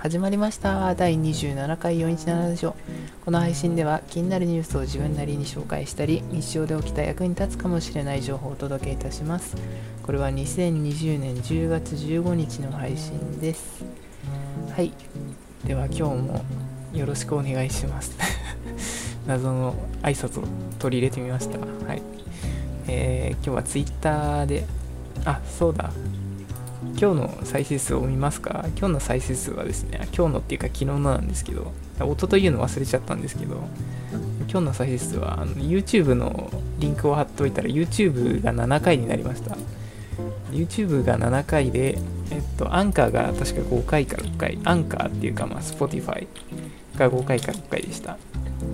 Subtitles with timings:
[0.00, 0.94] 始まりました。
[0.94, 2.74] 第27回417でしょ。
[3.22, 9.58] この配信では気になるニュースを自分なりに紹介したり日常で起きた役に立つかもしれない情報をお届けいたします。
[10.02, 13.84] これは2020年10月15日の配信です。
[14.74, 14.94] はい。
[15.66, 16.44] では今日も
[16.94, 18.16] よろしくお願いします。
[19.28, 20.44] 謎の挨拶を
[20.78, 21.58] 取り入れてみました。
[21.58, 22.00] はい。
[22.88, 24.64] えー、今日は Twitter で
[25.26, 25.92] あそうだ。
[26.82, 28.64] 今日の再生数を見ますか？
[28.76, 33.56] 今日の再生数はですね、今日のっていうか昨日のなんですけど、音というの忘れちゃったんですけど、
[34.48, 39.56] 今日の再生数はあの YouTube のリンクを貼っておいたら YouTube が7回になりました。
[40.50, 41.96] YouTube が7回で、
[42.30, 46.26] えっと、アンカーが確か5回か6回、アンカーっていうか、まあ、Spotify
[46.96, 48.18] が5回か6回でした。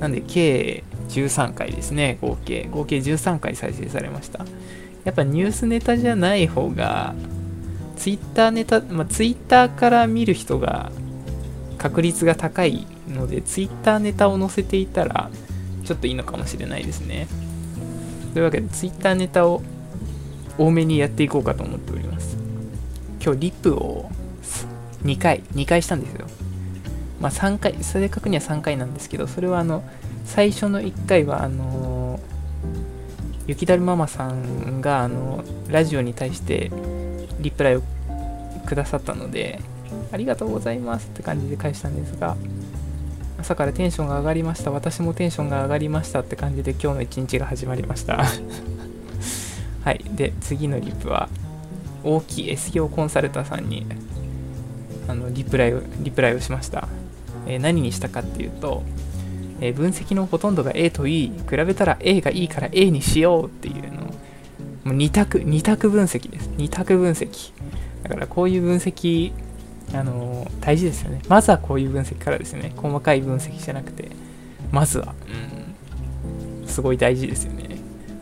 [0.00, 2.68] なんで、計13回ですね、合計。
[2.70, 4.46] 合計13回再生されました。
[5.04, 7.14] やっぱニュースネタじゃない方が、
[7.96, 10.92] ツイッターネタ、まあ、ツイッターから見る人が
[11.78, 15.30] 確率が高いので、ツイッターネタを載せていたら、
[15.84, 17.26] ちょっといいのかもしれないですね。
[18.32, 19.62] というわけで、ツイッターネタを
[20.58, 22.36] 多めにやっていこうかと思っております。
[23.22, 24.10] 今日、リップを
[25.04, 26.26] 2回、2回したんですよ。
[27.20, 29.82] まあ、3回、正確には3回なんですけど、それはあの、
[30.24, 32.20] 最初の1回は、あの
[33.46, 36.70] 雪だるママさんが、あの、ラジオに対して、
[37.40, 37.82] リプライを
[38.66, 39.60] くださったので、
[40.12, 42.36] ありがとうございますって感じで返したんですが、
[43.38, 48.24] 朝からテンションが上がりました、私もテンションが上がりましたって感じで今日の一日が始まりました。
[49.84, 50.04] はい。
[50.10, 51.28] で、次のリプは、
[52.02, 53.86] 大きい SEO コンサルタさんに、
[55.06, 56.88] あの、リプライを、リプライをしました。
[57.46, 58.82] えー、何にしたかっていうと、
[59.60, 63.95] えー、分析のほとんどが A と E、比べたら A がいいから A にしようっていう
[64.86, 66.48] もう2択、2択分析です。
[66.50, 67.52] 2択分析。
[68.04, 69.32] だからこういう分析、
[69.92, 71.20] あのー、大事ですよね。
[71.28, 72.72] まずはこういう分析からですね。
[72.76, 74.10] 細かい分析じゃなくて、
[74.70, 75.16] まずは、
[76.62, 77.78] うん、すごい大事ですよね。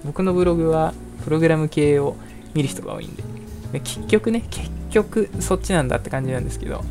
[0.06, 0.94] 僕のブログは、
[1.24, 2.16] プログラム系を
[2.54, 3.22] 見る人が多いんで、
[3.72, 6.82] で結局ね、結局そっちなんだって感じなんですけど、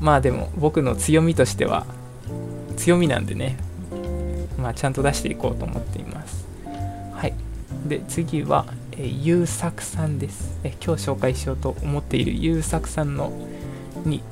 [0.00, 1.84] まあでも僕の強みとしては、
[2.78, 3.58] 強みなんでね、
[4.56, 6.46] まあちゃんと出していこうと思っています。
[7.12, 7.34] はい。
[7.86, 8.66] で、次は、
[9.00, 13.32] えー、ゆうさくさんです、え今日紹介しようと思っているゆうさくさんの
[14.04, 14.22] に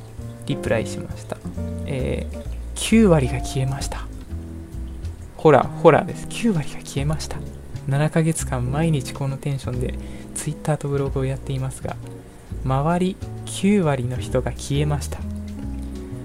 [0.46, 1.36] リプライしました。
[1.86, 2.44] えー、
[2.74, 4.06] 9割が消えました。
[5.36, 6.26] ほら、ほらです。
[6.26, 7.38] 9割が消えました。
[7.88, 9.94] 7ヶ月間毎日このテンションで
[10.34, 11.94] Twitter とブログをやっていますが、
[12.64, 15.20] 周り9割の人が消えました。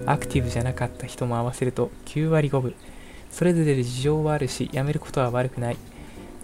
[0.07, 2.73] アクティブじゃなかった人も合わせると9割5分。
[3.29, 5.77] それぞれ事情はあるし、辞めることは悪くない。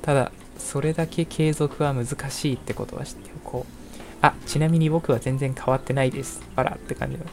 [0.03, 3.77] ただ、それだけ継続は難しいってことは知っておこう。
[4.21, 6.41] あ、ちなみに僕は全然変わってないです。
[6.55, 7.25] あらって感じの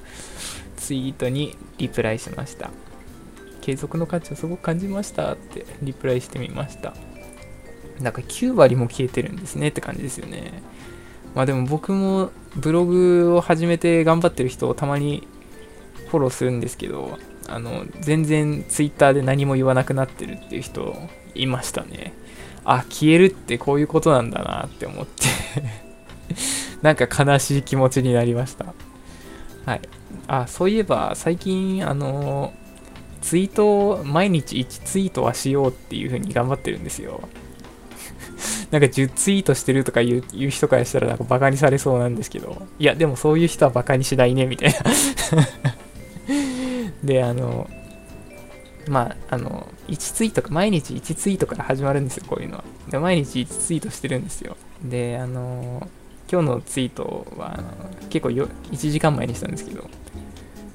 [0.76, 2.70] ツイートにリプライしました。
[3.62, 6.94] 継続の価値をすごく感じましたってリプライしてみました。
[8.00, 10.62] なんか9割も消えてるんですねって感じですよね。
[11.34, 15.26] まあでも僕もブログを始めて頑張ってる人をたまに
[16.08, 17.18] フォローするんですけど、
[17.48, 20.96] あの、全然 Twitter で何も言わなくなってるっていう人
[21.34, 22.12] いましたね。
[22.64, 25.24] あ、消えるってこういうことなんだなって思って
[26.82, 28.66] なんか悲しい気持ちになりました。
[29.66, 29.80] はい。
[30.26, 32.52] あ、そういえば最近、あの
[33.22, 37.28] ツイートを毎日1ツイートはしようっていう風に頑張ってるんですよ。
[38.70, 44.78] なんか10ツイートしてるとか言う言う人からしたらなんかバカにされそうなんですけど、いや、でもそういう人はバカにしないね、みたいな
[47.02, 47.68] で、あの、
[48.88, 52.64] まあ、あの、1ツイートか、毎日1ツイートから始まるんですよ、こういうのは。
[52.90, 54.56] で、毎日1ツイートしてるんですよ。
[54.82, 55.88] で、あの、
[56.30, 57.64] 今日のツイートは、あの
[58.08, 59.88] 結構よ1時間前にしたんですけど、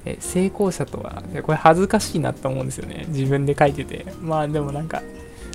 [0.04, 3.04] え成功者とは、これ恥ずかしいなと思うんですよね。
[3.08, 4.06] 自分で書いてて。
[4.20, 5.02] まあでもなんか、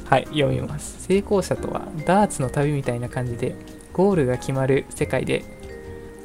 [0.05, 1.03] はい、読みます。
[1.07, 3.55] 成功者とは、ダーツの旅みたいな感じで、
[3.93, 5.43] ゴールが決まる世界で、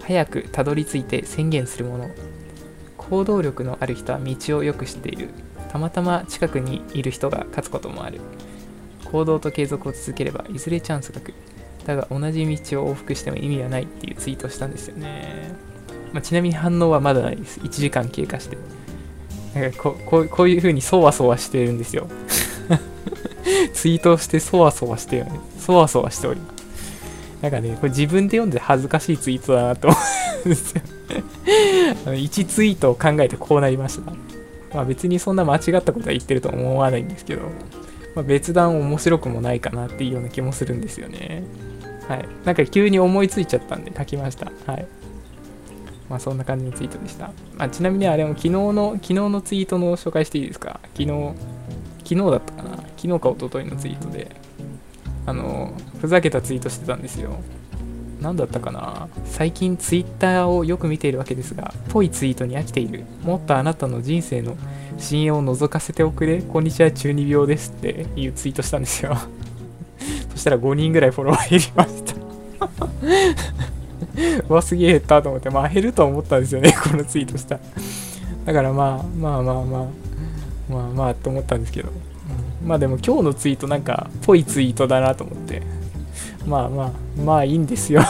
[0.03, 2.11] 早くたどり着いて宣言するもの。
[3.11, 5.31] 行動力のある人は道をよく知っている。
[5.69, 8.21] たまたま近くにいる人が勝つこともある。
[9.11, 11.35] 行動と継続を続ければいずれチャンスが来る。
[11.85, 15.55] だが同じ道を往復しても意味はないっていうツイートしたんですよね、
[16.13, 17.59] まあ、ちなみに反応はまだないです。
[17.61, 18.59] 1時間経過して。
[19.55, 22.07] なんかこここういう風にそわそわしてるんですよ。
[23.75, 25.27] ツイートしてそわそわしてる
[25.59, 26.61] そわそわしております。
[27.43, 29.97] なんかね、これ自分で読んで恥ずかしいツイートだなと思
[30.45, 30.83] うんですよ。
[32.07, 34.13] 1ツイートを考えてこうなりました。
[34.75, 37.43] まあ別にそんな間違ったことは言ってると思わないんですけど、
[38.15, 41.43] まあ、別段面白くもないかなっていうような気もするんですよね。
[42.09, 42.29] はい。
[42.45, 44.51] なんか急に思いついちゃったんで書きました。
[44.67, 44.87] はい。
[46.09, 47.33] まあそんな感じのツイートでした。
[47.57, 50.81] まあ、ちなみにあれも昨日の、昨日のツイートの紹介していいですか？
[50.97, 51.35] 昨日、
[52.05, 52.77] 昨日だったかな？
[52.97, 54.31] 昨日か一昨日のツイートで、
[55.27, 57.41] あの、ふざけたツイートしてたんですよ。
[58.21, 59.09] 何だったかな？
[59.25, 63.05] 最近ツイッターをよく見ているわけですが、ぽいツイートに飽きている。
[63.23, 64.57] もっとあなたの人生の
[64.99, 66.43] 深淵を覗かせておくれ。
[66.43, 69.17] こんにちは、中二病ですっていうツイートしたんですよ。
[70.33, 72.15] そしたら5人ぐらいフォロワー減りました
[74.49, 77.59] うわ、すげえ減ったと思って、まあ減ると思ったんですよね、このツイートした。
[78.45, 79.65] だからまあ、まあまあまあ、
[80.69, 81.89] まあまあと思ったんですけど、
[82.65, 85.63] まあでも今日のツイートなんか、ぽいツイートだなと思って、
[86.47, 88.03] まあまあ、まあいいんですよ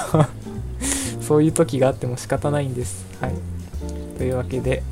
[1.21, 3.07] そういう時があっても仕方ないんです。
[3.21, 3.35] はい。
[4.19, 4.83] というわけで、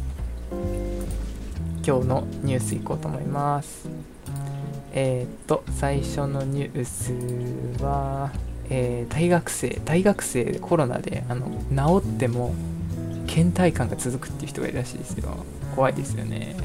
[1.84, 3.88] 今日のニュースいこうと思います。
[4.92, 8.30] えー、っと、最初のニュースは、
[8.70, 11.46] えー、大学生、大学生コロナであの
[12.02, 12.54] 治っても
[13.26, 15.30] 倦怠感が続くっていう人がいるらしいですよ。
[15.74, 16.56] 怖いですよね。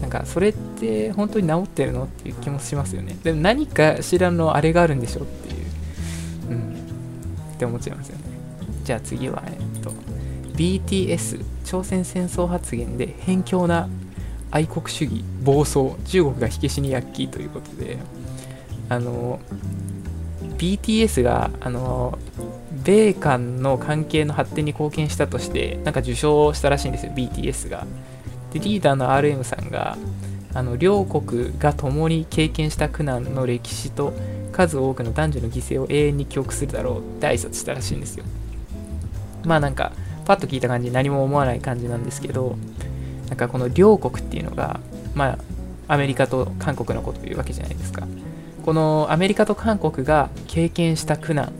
[0.00, 3.16] なんかそれって本当に治ってるのっていう気もしますよね。
[3.22, 5.47] でも何かしらのあれがあるんでしょって、
[7.58, 8.24] って思っちゃいますよね。
[8.84, 9.90] じゃあ次は、えっと、
[10.54, 13.88] BTS 朝鮮戦争発言で偏境な
[14.52, 17.98] 愛国主義暴走中国が火消しに躍起ということで
[18.88, 19.40] あの
[20.56, 22.18] BTS があの
[22.84, 27.86] 米韓の関係の発展に貢献したとしてなんか受賞したらしいんですよ BTS が
[28.52, 29.98] でリーダーの RM さんが
[30.54, 34.14] あの両国が共に経験した苦難の歴史と
[34.66, 38.24] 数多くの男女の犠牲を永遠に記憶するだろうって挨拶したらしいんですよ
[39.44, 39.92] まあなんか
[40.26, 42.58] パッと聞いた感じ何も思わない感じなんですけど
[43.28, 44.80] なんかこの両国っていうのが、
[45.14, 45.38] ま
[45.88, 48.06] あ、アメリカと韓国のことを言うわけじゃないですか。
[48.64, 51.52] このアメリカと韓国が経験した苦難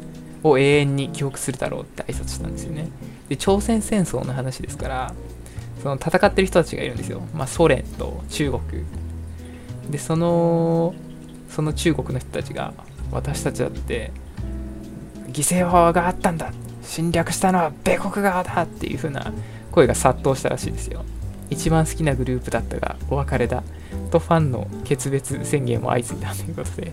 [0.42, 2.88] を永遠に記憶するだろうって挨拶したんですよね。
[3.28, 5.14] で、朝鮮戦争の話ですから、
[5.82, 7.22] その戦ってる人たちがいるんですよ。
[7.34, 8.62] まあ、ソ連と中国。
[9.90, 10.94] で、その、
[11.48, 12.72] その中国の人たちが、
[13.10, 14.12] 私たちだって、
[15.28, 16.52] 犠牲法があったんだ。
[16.82, 19.32] 侵略したのは米国側だっていう風な
[19.70, 21.04] 声が殺到したらしいですよ。
[21.50, 23.62] 一番好きなグループだったがお別れだ。
[24.10, 26.92] とファンの決別宣言も相次いだということで、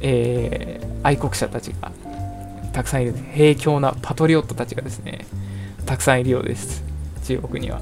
[0.00, 1.92] えー、愛国者たちが
[2.72, 3.14] たくさんいる。
[3.32, 5.24] 平強なパトリオットたちがですね
[5.86, 6.82] たくさんいるようです。
[7.24, 7.80] 中国には。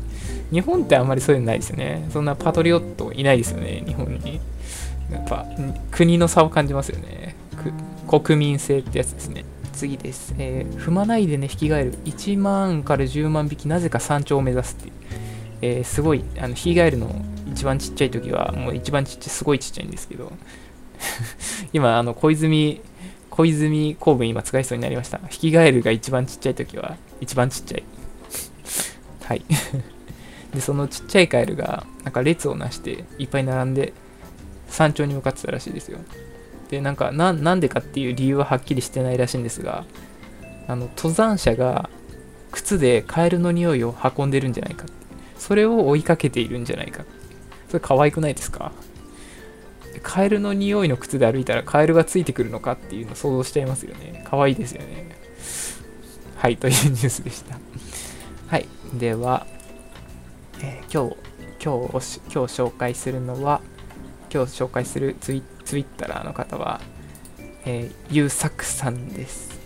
[0.53, 2.06] 日本ってあんまりそういうのないですよね。
[2.12, 4.41] そんなパトリオットいないですよね日本に。
[5.11, 5.47] やっぱ
[5.91, 7.35] 国の差を感じますよね
[8.09, 15.01] 国民性ってやつですね次です、えー、踏まないでね引き換える1万から10万匹なぜか山頂を目指すっていう
[15.62, 17.15] えー、すごい、あの、ヒーガエルの
[17.53, 20.33] 一番ちっちゃい時は、もう一番ちっちゃい、すごいちっちゃいんですけど、
[21.73, 22.81] 今、あの、小泉、
[23.29, 25.21] 小泉公文今使いそうになりました。
[25.29, 27.85] ヒキガエルが一番ちっちゃい時は、一番ちっちゃい。
[29.25, 29.45] はい。
[30.55, 33.93] で、そのちっちゃいカエルが、なんか列をなして、いっぱい並んで、
[34.70, 35.99] 山頂に向かってたらしいですよ。
[36.70, 39.84] で、なんかな、んでかっていう理由ははっきりしてないらしいんですが、
[40.69, 41.90] あの、登山者が
[42.52, 44.87] 靴でカエルの匂いを運んでるんじゃないか
[45.38, 47.05] それを追いかけているんじゃないか。
[47.69, 48.72] それ可愛くないですか？
[50.02, 54.25] カエルの匂いの靴で歩いたらカエルがついてくるのかっていうの想像しちゃいますよね。
[54.28, 55.17] 可愛いですよね。
[56.37, 57.58] はい、という ニュースでした。
[58.46, 59.46] はい、では、
[60.62, 61.17] えー、今日、
[61.62, 63.60] 今日、今日紹介するのは、
[64.32, 66.81] 今日紹介するツイツイッターの方は、
[67.65, 69.58] えー、ゆうさくさんです。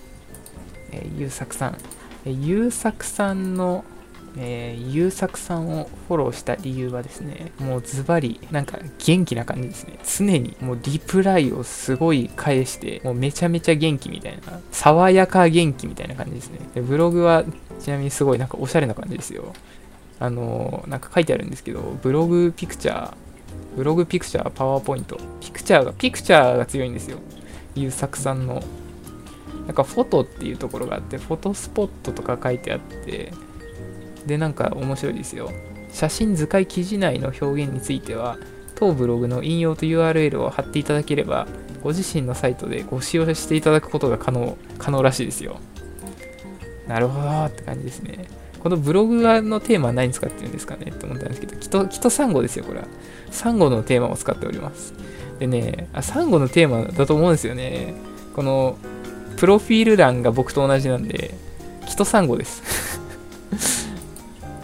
[0.92, 1.78] えー、ゆうさくさん。
[2.24, 3.84] えー、ゆうさくさんの
[4.36, 9.98] えー、優作さんをフォローした理由はですね、もうズバリ、なんか元気な感じですね。
[10.04, 16.58] 常にもうリプライをすごい返して、もうめちゃめちゃ元気みたいな、爽やか元気みたいな感じですね。
[16.74, 17.44] でブログは
[17.80, 19.52] ちなみにすごいなんかおしゃれな感じですよ。
[20.18, 23.14] あのー、なんか書いてあるんですけど、ブログピクチャー、
[23.76, 25.18] ブログピクチャー、パワーポイント。
[25.40, 27.18] ピクチャーが、ピクチャーが強いんですよ。
[27.74, 28.62] 優作さんの。
[29.66, 33.32] なんかフォトっていうところがあって、フォトスポットとか書いてあって、
[34.26, 35.50] で、なんか面白いですよ。
[35.90, 38.36] 写真図解記事内の表現については、
[38.74, 41.46] 当ブログの引用と URL を貼っていただければ、
[41.82, 45.58] ご自身のサイトでご使用していただくことが可能、可能らしいですよ。
[46.88, 48.26] なるほどって感じですね。
[48.64, 52.86] このブログのテーマは何使ってるんですかねって思ったんですけど、きっと、きっとサンゴですよ、これは。
[53.30, 54.94] サンゴのテーマを使っております。
[55.38, 57.92] でね、あサンゴのテーマだと思うんですよね。
[58.34, 58.78] この、
[59.36, 61.34] プロフィール欄が僕と同じなんで、
[61.86, 62.98] きっとサンゴです。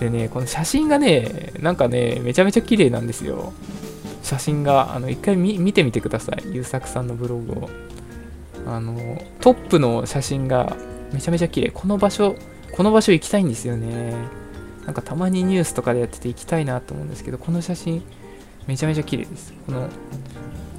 [0.00, 3.52] でね、この写真がね、なんかね、めちゃめちゃ綺麗なんですよ。
[4.22, 6.54] 写真が、あの、一回見てみてください。
[6.54, 7.70] 優作さんのブログを。
[8.66, 10.74] あの、トップの写真が
[11.12, 11.70] めちゃめちゃ綺麗。
[11.70, 12.34] この場所、
[12.72, 14.14] この場所行きたいんですよね。
[14.86, 18.02] なんかたまにニュースとかでやってて行きたいなと思うんですけどこの写真
[18.66, 19.52] めちゃめちゃ綺麗です。
[19.66, 19.88] この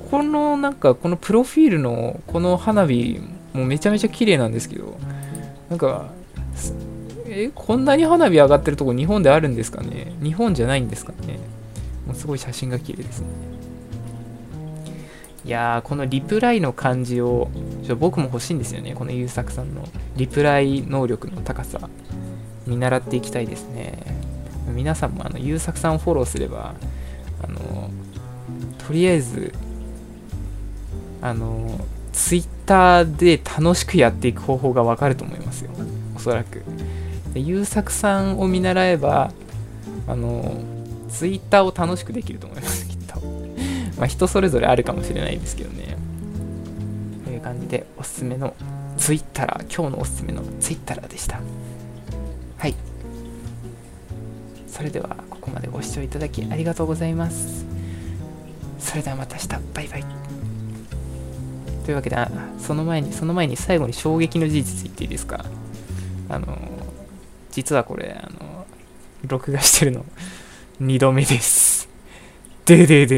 [0.09, 3.21] このなんかこのプロフィールのこの花火
[3.53, 4.97] もめちゃめちゃ綺麗なんですけど
[5.69, 6.11] なんか
[7.27, 10.13] えこんなに花火上がってるとこ日本であるんですかね？
[10.21, 11.39] 日本じゃないんですかね？
[12.05, 13.27] もうすごい写真が綺麗ですね。
[15.43, 17.49] いやーこのリプライの感じを
[17.83, 18.93] ちょ僕も欲しいんですよね。
[18.93, 19.87] この優作さんの。
[20.15, 21.89] リプライ能力の高さ
[22.67, 23.97] 見習っていきたいですね。
[24.67, 26.75] 皆さんもあの優作さんをフォローすれば
[27.43, 27.89] あの
[28.87, 29.53] とりあえず
[31.21, 31.79] あの
[32.13, 35.71] ツイッターで楽しくやっていく方法がわかると思いますよ。
[36.15, 36.63] おそらく。
[37.33, 39.31] 優作さんを見習えば
[40.07, 40.61] あの
[41.09, 42.70] ツイッターを楽しくできると思います。
[44.01, 45.95] まあ人それぞれあるかもしれないですけどね。
[47.23, 48.55] という感じでおすすめの
[48.97, 51.39] ツイッター今日のおすすめのツイッターでした。
[52.57, 52.73] はい。
[54.67, 57.63] それではここまでご視聴いただきありがとうございます。
[58.79, 59.47] それではまた明日。
[59.75, 60.05] バイバイ。
[61.85, 62.17] というわけで
[62.57, 65.45] その前にその前に最後に衝撃の事実言っていいですか。
[66.27, 66.57] あの
[67.51, 68.65] 実はこれあの
[69.27, 70.05] 録画してるの
[70.81, 71.87] 2度目です。
[72.65, 73.09] ででで。